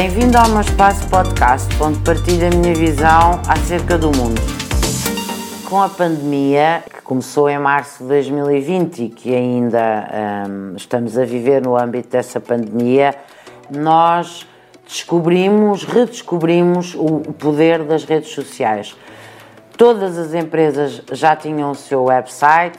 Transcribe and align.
Bem-vindo 0.00 0.38
ao 0.38 0.48
meu 0.50 0.60
espaço 0.60 1.08
podcast, 1.08 1.66
onde 1.82 1.98
partilho 2.04 2.46
a 2.46 2.50
minha 2.50 2.72
visão 2.72 3.42
acerca 3.48 3.98
do 3.98 4.16
mundo. 4.16 4.40
Com 5.68 5.82
a 5.82 5.88
pandemia, 5.88 6.84
que 6.88 7.02
começou 7.02 7.50
em 7.50 7.58
março 7.58 8.04
de 8.04 8.08
2020 8.10 9.02
e 9.02 9.08
que 9.08 9.34
ainda 9.34 10.46
hum, 10.48 10.74
estamos 10.76 11.18
a 11.18 11.24
viver 11.24 11.62
no 11.62 11.76
âmbito 11.76 12.10
dessa 12.10 12.38
pandemia, 12.38 13.12
nós 13.68 14.46
descobrimos, 14.86 15.82
redescobrimos 15.82 16.94
o 16.94 17.18
poder 17.32 17.82
das 17.82 18.04
redes 18.04 18.30
sociais. 18.30 18.96
Todas 19.76 20.16
as 20.16 20.32
empresas 20.32 21.02
já 21.10 21.34
tinham 21.34 21.72
o 21.72 21.74
seu 21.74 22.04
website, 22.04 22.78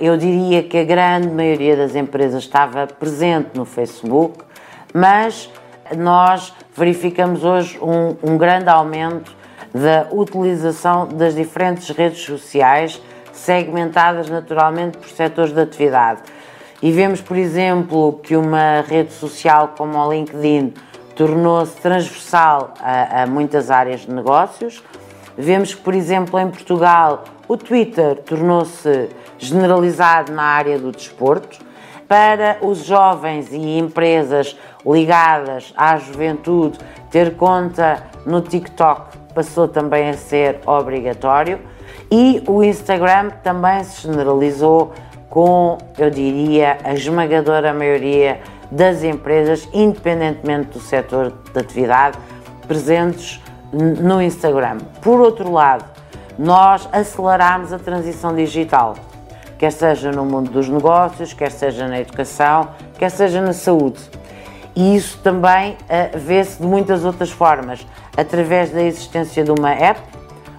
eu 0.00 0.16
diria 0.16 0.64
que 0.64 0.78
a 0.78 0.84
grande 0.84 1.28
maioria 1.28 1.76
das 1.76 1.94
empresas 1.94 2.42
estava 2.42 2.88
presente 2.88 3.50
no 3.54 3.64
Facebook, 3.64 4.40
mas 4.92 5.48
nós 5.96 6.52
verificamos 6.74 7.44
hoje 7.44 7.78
um, 7.80 8.16
um 8.22 8.38
grande 8.38 8.68
aumento 8.68 9.34
da 9.74 10.06
utilização 10.10 11.06
das 11.06 11.34
diferentes 11.34 11.90
redes 11.90 12.24
sociais, 12.24 13.00
segmentadas 13.32 14.30
naturalmente 14.30 14.96
por 14.98 15.08
setores 15.08 15.52
de 15.52 15.60
atividade. 15.60 16.22
E 16.82 16.90
vemos, 16.90 17.20
por 17.20 17.36
exemplo, 17.36 18.20
que 18.22 18.36
uma 18.36 18.82
rede 18.86 19.12
social 19.12 19.74
como 19.76 19.98
o 19.98 20.12
LinkedIn 20.12 20.74
tornou-se 21.14 21.76
transversal 21.80 22.74
a, 22.80 23.22
a, 23.22 23.26
muitas 23.26 23.70
áreas 23.70 24.00
de 24.00 24.12
negócios. 24.12 24.82
Vemos 25.36 25.74
que, 25.74 25.80
por 25.82 25.94
exemplo, 25.94 26.38
em 26.38 26.48
Portugal, 26.48 27.24
o 27.46 27.56
Twitter 27.56 28.22
tornou-se 28.22 29.08
generalizado 29.38 30.32
na 30.32 30.42
área 30.42 30.78
do 30.78 30.90
desporto. 30.90 31.58
Para 32.08 32.58
os 32.62 32.84
jovens 32.84 33.52
e 33.52 33.78
empresas 33.78 34.56
ligadas 34.86 35.74
à 35.76 35.96
juventude, 35.96 36.78
ter 37.10 37.34
conta 37.34 38.04
no 38.24 38.40
TikTok 38.40 39.16
passou 39.34 39.68
também 39.68 40.08
a 40.08 40.14
ser 40.14 40.60
obrigatório 40.64 41.58
e 42.10 42.42
o 42.46 42.64
Instagram 42.64 43.30
também 43.42 43.84
se 43.84 44.08
generalizou 44.08 44.92
com, 45.28 45.76
eu 45.98 46.08
diria, 46.08 46.78
a 46.82 46.94
esmagadora 46.94 47.74
maioria 47.74 48.40
das 48.70 49.04
empresas, 49.04 49.68
independentemente 49.72 50.70
do 50.70 50.80
setor 50.80 51.32
de 51.52 51.60
atividade, 51.60 52.18
presentes 52.66 53.40
no 53.72 54.20
Instagram. 54.22 54.78
Por 55.02 55.20
outro 55.20 55.50
lado, 55.52 55.84
nós 56.38 56.88
aceleramos 56.92 57.72
a 57.72 57.78
transição 57.78 58.34
digital, 58.34 58.94
quer 59.58 59.72
seja 59.72 60.12
no 60.12 60.24
mundo 60.24 60.50
dos 60.50 60.68
negócios, 60.68 61.32
quer 61.32 61.50
seja 61.50 61.88
na 61.88 62.00
educação, 62.00 62.68
quer 62.98 63.10
seja 63.10 63.40
na 63.40 63.52
saúde. 63.52 64.00
E 64.74 64.94
isso 64.94 65.18
também 65.22 65.72
uh, 65.72 66.18
vê-se 66.18 66.60
de 66.60 66.66
muitas 66.66 67.04
outras 67.04 67.30
formas, 67.30 67.86
através 68.16 68.70
da 68.70 68.82
existência 68.82 69.42
de 69.42 69.50
uma 69.50 69.70
app. 69.70 70.00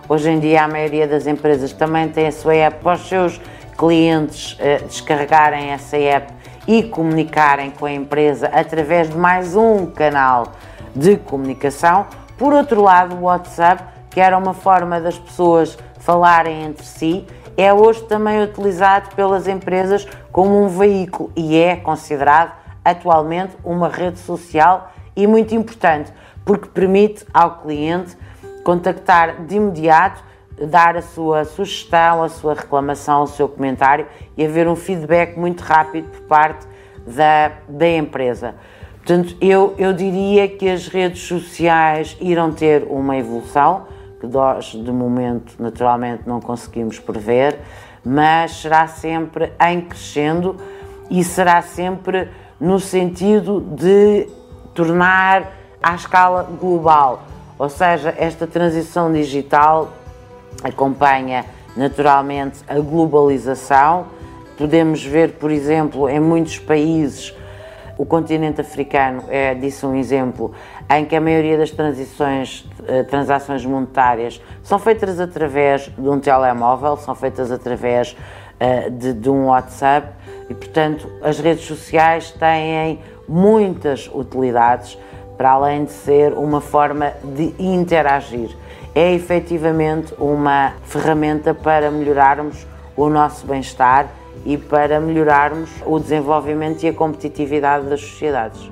Hoje 0.09 0.29
em 0.31 0.39
dia, 0.39 0.63
a 0.63 0.67
maioria 0.67 1.07
das 1.07 1.27
empresas 1.27 1.71
também 1.71 2.09
tem 2.09 2.27
a 2.27 2.31
sua 2.31 2.55
app 2.55 2.81
para 2.81 2.93
os 2.93 3.07
seus 3.07 3.39
clientes 3.77 4.53
uh, 4.53 4.83
descarregarem 4.87 5.69
essa 5.69 5.97
app 5.97 6.33
e 6.67 6.81
comunicarem 6.83 7.69
com 7.69 7.85
a 7.85 7.91
empresa 7.91 8.47
através 8.47 9.09
de 9.09 9.15
mais 9.15 9.55
um 9.55 9.85
canal 9.85 10.53
de 10.95 11.15
comunicação. 11.17 12.07
Por 12.37 12.53
outro 12.53 12.81
lado, 12.81 13.15
o 13.15 13.21
WhatsApp, 13.21 13.83
que 14.11 14.19
era 14.19 14.37
uma 14.37 14.53
forma 14.53 15.01
das 15.01 15.17
pessoas 15.17 15.77
falarem 15.99 16.63
entre 16.63 16.85
si, 16.85 17.25
é 17.57 17.73
hoje 17.73 18.03
também 18.03 18.43
utilizado 18.43 19.15
pelas 19.15 19.47
empresas 19.47 20.07
como 20.31 20.63
um 20.63 20.67
veículo 20.67 21.31
e 21.35 21.57
é 21.57 21.75
considerado 21.75 22.53
atualmente 22.85 23.57
uma 23.63 23.89
rede 23.89 24.19
social 24.19 24.93
e 25.15 25.25
muito 25.25 25.55
importante, 25.55 26.13
porque 26.45 26.67
permite 26.67 27.25
ao 27.33 27.57
cliente 27.57 28.15
contactar 28.63 29.43
de 29.45 29.55
imediato, 29.55 30.23
dar 30.69 30.95
a 30.95 31.01
sua 31.01 31.43
sugestão, 31.43 32.21
a 32.21 32.29
sua 32.29 32.53
reclamação, 32.53 33.23
o 33.23 33.27
seu 33.27 33.49
comentário 33.49 34.05
e 34.37 34.45
haver 34.45 34.67
um 34.67 34.75
feedback 34.75 35.37
muito 35.37 35.61
rápido 35.61 36.07
por 36.09 36.21
parte 36.21 36.67
da, 37.07 37.51
da 37.67 37.89
empresa. 37.89 38.55
Portanto, 39.07 39.37
eu, 39.39 39.73
eu 39.77 39.93
diria 39.93 40.49
que 40.49 40.67
as 40.67 40.89
redes 40.89 41.21
sociais 41.21 42.17
irão 42.19 42.51
ter 42.51 42.83
uma 42.89 43.15
evolução, 43.15 43.85
que 44.19 44.27
nós, 44.27 44.65
de 44.65 44.91
momento, 44.91 45.55
naturalmente, 45.57 46.23
não 46.25 46.41
conseguimos 46.41 46.99
prever, 46.99 47.57
mas 48.03 48.51
será 48.59 48.85
sempre 48.85 49.53
em 49.65 49.79
crescendo 49.79 50.57
e 51.09 51.23
será 51.23 51.61
sempre 51.61 52.27
no 52.59 52.81
sentido 52.81 53.61
de 53.61 54.27
tornar 54.73 55.53
à 55.81 55.95
escala 55.95 56.43
global. 56.43 57.23
Ou 57.57 57.69
seja, 57.69 58.13
esta 58.17 58.45
transição 58.45 59.09
digital 59.09 59.93
acompanha 60.61 61.45
naturalmente 61.77 62.59
a 62.67 62.77
globalização. 62.77 64.07
Podemos 64.57 65.01
ver, 65.01 65.35
por 65.35 65.49
exemplo, 65.49 66.09
em 66.09 66.19
muitos 66.19 66.59
países, 66.59 67.33
o 67.97 68.05
continente 68.05 68.61
africano 68.61 69.23
é 69.27 69.55
disso 69.55 69.87
um 69.87 69.95
exemplo, 69.95 70.53
em 70.89 71.03
que 71.03 71.15
a 71.15 71.21
maioria 71.21 71.57
das 71.57 71.71
transições, 71.71 72.69
eh, 72.87 73.03
transações 73.03 73.65
monetárias 73.65 74.39
são 74.61 74.77
feitas 74.77 75.19
através 75.19 75.91
de 75.97 76.07
um 76.07 76.19
telemóvel, 76.19 76.95
são 76.97 77.15
feitas 77.15 77.51
através 77.51 78.15
uh, 78.61 78.91
de, 78.91 79.13
de 79.13 79.29
um 79.29 79.47
WhatsApp 79.47 80.09
e, 80.49 80.53
portanto, 80.53 81.09
as 81.23 81.39
redes 81.39 81.65
sociais 81.65 82.31
têm 82.31 82.99
muitas 83.27 84.09
utilidades 84.13 84.97
para 85.35 85.51
além 85.51 85.85
de 85.85 85.91
ser 85.91 86.33
uma 86.33 86.61
forma 86.61 87.13
de 87.23 87.53
interagir. 87.59 88.55
É 88.93 89.13
efetivamente 89.13 90.13
uma 90.17 90.73
ferramenta 90.83 91.53
para 91.53 91.91
melhorarmos 91.91 92.65
o 92.95 93.09
nosso 93.09 93.45
bem-estar 93.45 94.07
e 94.45 94.57
para 94.57 94.99
melhorarmos 94.99 95.69
o 95.85 95.99
desenvolvimento 95.99 96.83
e 96.83 96.89
a 96.89 96.93
competitividade 96.93 97.87
das 97.87 98.01
sociedades. 98.01 98.71